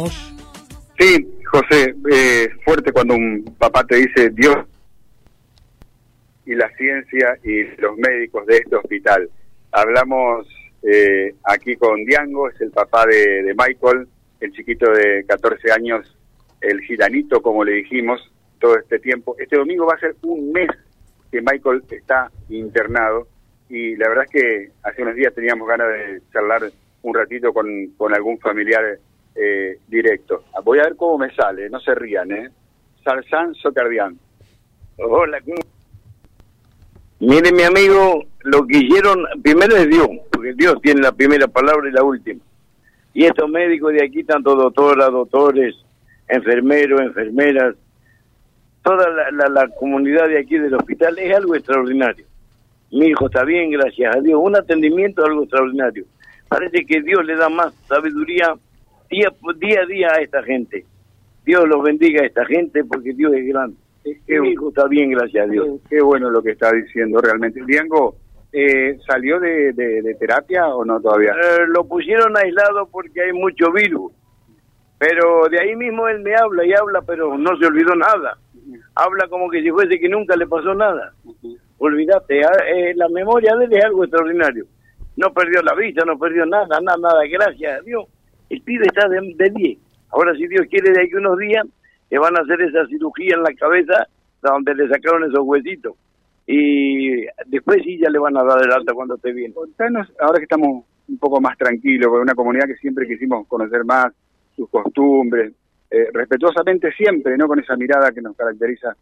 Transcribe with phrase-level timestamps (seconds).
[0.00, 4.56] Sí, José, eh, fuerte cuando un papá te dice Dios
[6.46, 9.28] y la ciencia y los médicos de este hospital.
[9.72, 10.46] Hablamos
[10.84, 14.06] eh, aquí con Diango, es el papá de, Michael,
[14.38, 16.16] el chiquito de 14 años,
[16.60, 18.20] el giranito, como le dijimos,
[18.60, 19.34] todo este tiempo.
[19.36, 20.70] Este domingo va a ser un mes
[21.32, 23.26] que Michael está internado
[23.68, 26.70] y la verdad es que hace unos días teníamos ganas de charlar
[27.02, 29.00] un ratito con, con algún familiar
[29.40, 30.44] eh, directo.
[30.64, 32.50] Voy a ver cómo me sale, no se rían, ¿eh?
[33.04, 34.18] Sarzán Socardián.
[34.98, 35.38] Hola,
[37.20, 41.88] Mire, mi amigo, lo que hicieron, primero es Dios, porque Dios tiene la primera palabra
[41.88, 42.40] y la última.
[43.14, 45.74] Y estos médicos de aquí, tanto doctoras, doctores,
[46.28, 47.74] enfermeros, enfermeras,
[48.82, 52.24] toda la, la, comunidad de aquí del hospital es algo extraordinario.
[52.92, 54.40] Mi hijo está bien, gracias a Dios.
[54.42, 56.04] Un atendimiento es algo extraordinario.
[56.48, 58.54] Parece que Dios le da más sabiduría
[59.10, 60.84] día, día a día a esta gente.
[61.44, 63.76] Dios los bendiga a esta gente porque Dios es grande.
[64.26, 65.80] Mi hijo está bien, gracias a Dios.
[65.88, 67.60] Qué, bueno lo que está diciendo realmente.
[67.64, 68.16] Diango,
[68.52, 71.32] eh, ¿salió de, de, terapia o no todavía?
[71.32, 74.12] Eh, lo pusieron aislado porque hay mucho virus.
[74.98, 78.36] Pero de ahí mismo él me habla y habla, pero no se olvidó nada.
[78.94, 81.12] Habla como que si fuese que nunca le pasó nada.
[81.78, 84.66] Olvídate, ah, eh, la memoria de él es algo extraordinario.
[85.16, 88.04] No perdió la vista, no perdió nada, nada, nada, gracias a Dios.
[88.50, 89.78] El pibe está de 10.
[90.10, 91.66] Ahora, si Dios quiere, de aquí unos días,
[92.10, 94.06] le van a hacer esa cirugía en la cabeza
[94.42, 95.94] donde le sacaron esos huesitos.
[96.46, 99.52] Y después sí ya le van a dar el alta cuando esté bien.
[100.20, 104.12] Ahora que estamos un poco más tranquilos, con una comunidad que siempre quisimos conocer más,
[104.56, 105.52] sus costumbres,
[105.90, 107.46] eh, respetuosamente siempre, ¿no?
[107.48, 108.94] Con esa mirada que nos caracteriza.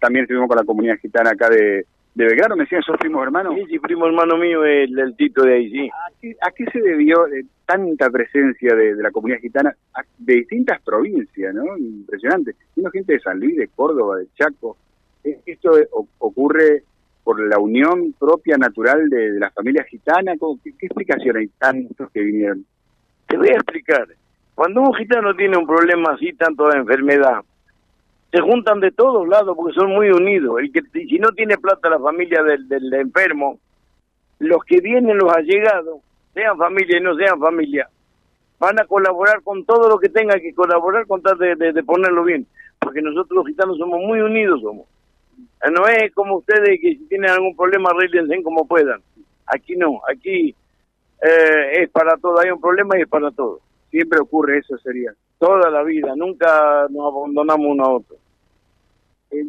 [0.00, 1.86] También estuvimos con la comunidad gitana acá de,
[2.16, 3.54] de Belgrano, me decían, ¿sos primo hermano?
[3.54, 6.34] Sí, sí, primo hermano mío, el, el Tito de ahí, sí.
[6.40, 9.76] ¿A qué, se debió eh, tanta presencia de, la comunidad gitana
[10.16, 11.76] de distintas provincias, no?
[11.76, 12.54] Impresionante.
[12.74, 14.78] Vino gente de San Luis, de Córdoba, de Chaco.
[15.24, 15.72] Eh, ¿Esto
[16.16, 16.84] ocurre
[17.22, 20.32] por la unión propia natural de, la familia gitana?
[20.64, 22.64] ¿Qué, ¿Qué explicación hay tantos que vinieron?
[23.28, 24.08] Te voy a explicar.
[24.54, 27.42] Cuando un gitano tiene un problema así, tanto de enfermedad,
[28.36, 30.58] se juntan de todos lados porque son muy unidos.
[30.60, 33.58] El que si no tiene plata la familia del, del enfermo,
[34.40, 36.00] los que vienen, los allegados,
[36.34, 37.88] sean familia y no sean familia,
[38.58, 42.24] van a colaborar con todo lo que tenga que colaborar con tal de, de, ponerlo
[42.24, 42.46] bien.
[42.78, 44.86] Porque nosotros los gitanos somos muy unidos, somos.
[45.72, 49.00] No es como ustedes que si tienen algún problema arreglense como puedan.
[49.46, 50.54] Aquí no, aquí
[51.22, 53.60] eh, es para todo, hay un problema y es para todo.
[53.90, 55.14] Siempre ocurre eso, sería.
[55.38, 58.16] Toda la vida, nunca nos abandonamos uno a otro.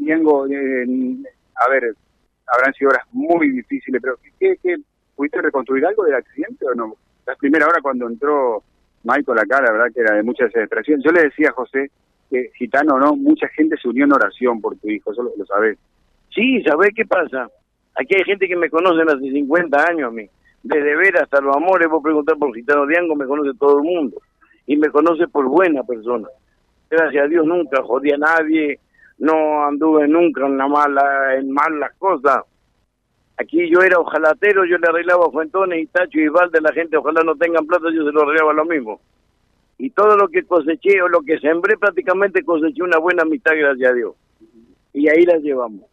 [0.08, 0.46] Eh, Diego,
[1.56, 1.94] a ver,
[2.48, 4.78] habrán sido horas muy difíciles, pero ¿qué, qué,
[5.16, 6.96] pudiste reconstruir algo del accidente o no?
[7.26, 8.64] La primera hora cuando entró
[9.04, 11.02] Michael acá, la verdad que era de mucha desesperación.
[11.02, 11.92] Yo le decía a José
[12.30, 15.46] que, gitano o no, mucha gente se unió en oración por tu hijo, eso lo,
[15.46, 15.78] sabes.
[16.34, 17.50] Sí, ¿sabés qué pasa?
[17.96, 20.30] Aquí hay gente que me conoce hace 50 años a mí.
[20.64, 24.22] Desde ver hasta los amores, vos preguntar por Gitano Diango, me conoce todo el mundo.
[24.66, 26.28] Y me conoce por buena persona.
[26.90, 28.80] Gracias a Dios nunca jodí a nadie,
[29.20, 32.44] no anduve nunca en la mala, en malas cosas.
[33.38, 37.22] Aquí yo era ojalatero, yo le arreglaba fuentones y tacho y balde, la gente ojalá
[37.24, 39.00] no tengan plata, yo se lo arreglaba lo mismo.
[39.78, 43.92] Y todo lo que coseché o lo que sembré prácticamente coseché una buena amistad, gracias
[43.92, 44.16] a Dios.
[44.94, 45.86] Y ahí la llevamos.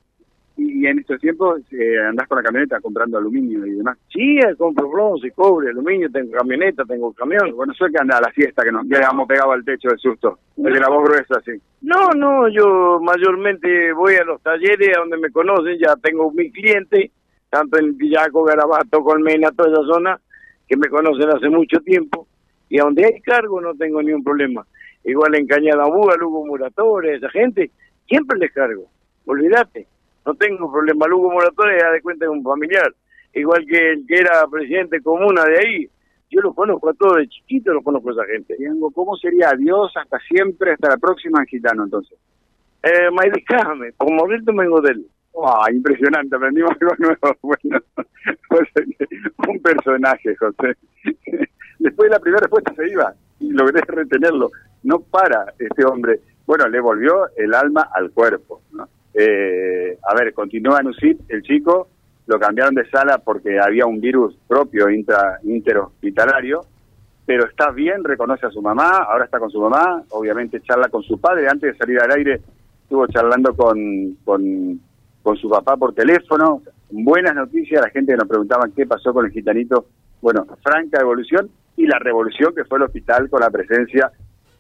[0.57, 3.99] Y en estos tiempos eh, andás con la camioneta comprando aluminio y demás.
[4.13, 7.57] Sí, compro bronce, cobre, aluminio, tengo camioneta, tengo camión.
[7.57, 10.39] Bueno, soy que anda a la fiesta que nos quedamos pegados al techo del susto.
[10.57, 11.53] El de la voz gruesa, sí.
[11.83, 16.53] No, no, yo mayormente voy a los talleres a donde me conocen, ya tengo mi
[16.53, 17.11] cliente,
[17.51, 20.21] tanto en Villaco, Garabato, Colmena, toda esa zona,
[20.69, 22.29] que me conocen hace mucho tiempo.
[22.69, 24.65] Y a donde hay cargo no tengo ningún problema.
[25.03, 27.73] Igual en Cañada Búa, Lugo Muratore, esa gente,
[28.07, 28.85] siempre les cargo.
[29.27, 29.89] Olvídate
[30.25, 31.07] no tengo problema.
[31.07, 32.95] Lugo Moratore ya de cuenta de un familiar,
[33.35, 35.89] igual que el que era presidente comuna de ahí.
[36.31, 38.57] Yo los conozco a todos de chiquito, los conozco a esa gente.
[38.95, 42.19] ¿Cómo sería adiós hasta siempre, hasta la próxima gitano entonces?
[42.83, 45.07] Eh, Maidicame, con de él.
[45.43, 47.39] Ah, impresionante, aprendimos algo nuevo.
[48.51, 48.71] Bueno,
[49.49, 50.77] un personaje, José.
[51.79, 54.51] Después de la primera respuesta se iba y logré retenerlo.
[54.83, 56.21] No para este hombre.
[56.47, 58.63] Bueno, le volvió el alma al cuerpo.
[59.15, 61.89] Eh, a ver, continúa en UCIT el chico,
[62.27, 66.63] lo cambiaron de sala porque había un virus propio intra, interhospitalario,
[67.25, 71.03] pero está bien, reconoce a su mamá, ahora está con su mamá, obviamente charla con
[71.03, 72.41] su padre, antes de salir al aire
[72.83, 74.81] estuvo charlando con, con,
[75.23, 79.27] con su papá por teléfono, buenas noticias, la gente que nos preguntaba qué pasó con
[79.27, 79.87] el gitanito,
[80.21, 84.11] bueno, franca evolución y la revolución que fue el hospital con la presencia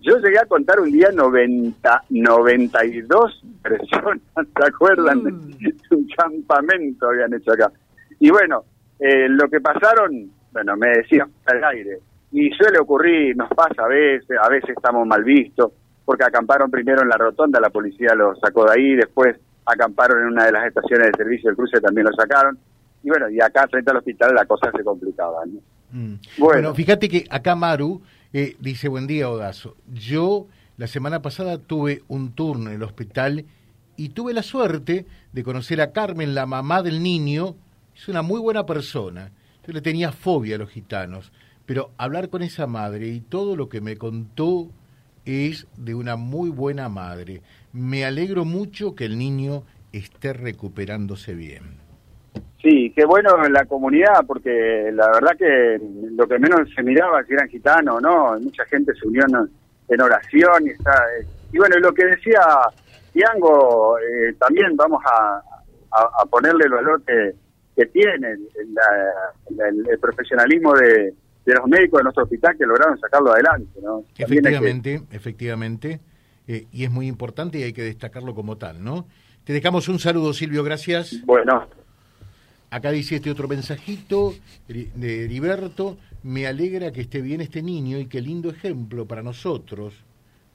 [0.04, 5.18] Yo llegué a contar un día 90, 92 personas, ¿se acuerdan?
[5.18, 5.56] Mm.
[5.92, 7.72] un campamento habían hecho acá.
[8.20, 8.64] Y bueno,
[8.98, 12.00] eh, lo que pasaron, bueno, me decían al aire,
[12.32, 15.72] y suele ocurrir, nos pasa a veces, a veces estamos mal vistos,
[16.04, 20.26] porque acamparon primero en la rotonda, la policía los sacó de ahí, después acamparon en
[20.28, 22.58] una de las estaciones de servicio del cruce, también lo sacaron,
[23.02, 25.60] y bueno, y acá frente al hospital la cosa se complicaba, ¿no?
[25.92, 26.18] Mm.
[26.38, 26.60] Bueno.
[26.60, 26.74] Bueno.
[26.74, 28.02] fíjate que acá Maru
[28.36, 29.76] eh, dice, buen día, Odazo.
[29.92, 33.44] Yo la semana pasada tuve un turno en el hospital
[33.96, 37.54] y tuve la suerte de conocer a Carmen, la mamá del niño.
[37.94, 39.30] Es una muy buena persona.
[39.64, 41.30] Yo le tenía fobia a los gitanos,
[41.64, 44.68] pero hablar con esa madre y todo lo que me contó
[45.24, 47.40] es de una muy buena madre.
[47.72, 51.83] Me alegro mucho que el niño esté recuperándose bien.
[52.94, 55.80] Qué bueno en la comunidad, porque la verdad que
[56.16, 58.38] lo que menos se miraba si eran gitanos, ¿no?
[58.40, 59.50] Mucha gente se unió en,
[59.88, 60.92] en oración y está.
[61.52, 62.40] y bueno, y lo que decía
[63.12, 65.36] Tiango, eh, también vamos a,
[65.92, 67.32] a, a ponerle el valor que,
[67.76, 71.14] que tiene el, la- el- el profesionalismo de,
[71.46, 74.02] de los médicos de nuestro hospital que lograron sacarlo adelante, ¿no?
[74.14, 76.00] Que- Efectivamente, efectivamente,
[76.46, 79.06] eh, y es muy importante y hay que destacarlo como tal, ¿no?
[79.44, 81.22] Te dejamos un saludo, Silvio, gracias.
[81.24, 81.66] bueno,
[82.74, 84.34] Acá dice este otro mensajito
[84.66, 89.94] de Heriberto, me alegra que esté bien este niño y qué lindo ejemplo para nosotros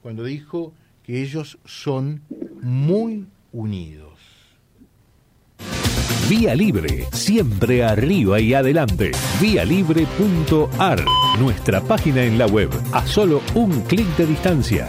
[0.02, 2.20] cuando dijo que ellos son
[2.60, 4.18] muy unidos.
[6.28, 9.12] Vía Libre, siempre arriba y adelante.
[9.40, 11.02] Vialibre.ar,
[11.38, 14.88] nuestra página en la web, a solo un clic de distancia.